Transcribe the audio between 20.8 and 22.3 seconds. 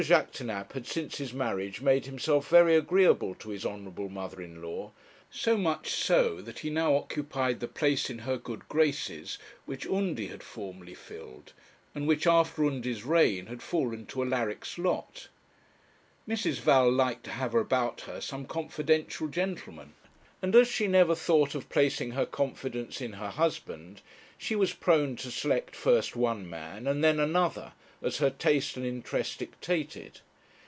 never thought of placing her